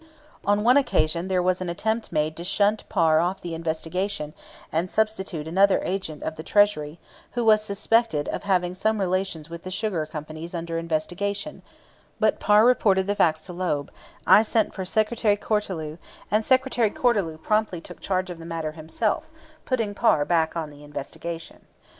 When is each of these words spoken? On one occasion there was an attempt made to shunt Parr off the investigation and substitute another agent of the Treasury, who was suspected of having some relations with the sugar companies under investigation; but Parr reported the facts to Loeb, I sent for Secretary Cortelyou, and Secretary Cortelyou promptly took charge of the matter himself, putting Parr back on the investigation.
On 0.45 0.63
one 0.63 0.77
occasion 0.77 1.27
there 1.27 1.43
was 1.43 1.61
an 1.61 1.69
attempt 1.69 2.11
made 2.11 2.35
to 2.35 2.43
shunt 2.43 2.85
Parr 2.89 3.19
off 3.19 3.39
the 3.39 3.53
investigation 3.53 4.33
and 4.71 4.89
substitute 4.89 5.47
another 5.47 5.79
agent 5.83 6.23
of 6.23 6.37
the 6.37 6.41
Treasury, 6.41 6.97
who 7.33 7.45
was 7.45 7.61
suspected 7.63 8.27
of 8.29 8.41
having 8.41 8.73
some 8.73 8.99
relations 8.99 9.47
with 9.47 9.61
the 9.61 9.69
sugar 9.69 10.07
companies 10.07 10.55
under 10.55 10.79
investigation; 10.79 11.61
but 12.19 12.39
Parr 12.39 12.65
reported 12.65 13.05
the 13.05 13.13
facts 13.13 13.41
to 13.41 13.53
Loeb, 13.53 13.91
I 14.25 14.41
sent 14.41 14.73
for 14.73 14.85
Secretary 14.85 15.37
Cortelyou, 15.37 15.99
and 16.31 16.43
Secretary 16.43 16.89
Cortelyou 16.89 17.37
promptly 17.37 17.79
took 17.79 17.99
charge 17.99 18.31
of 18.31 18.39
the 18.39 18.43
matter 18.45 18.71
himself, 18.71 19.29
putting 19.65 19.93
Parr 19.93 20.25
back 20.25 20.57
on 20.57 20.71
the 20.71 20.83
investigation. 20.83 21.67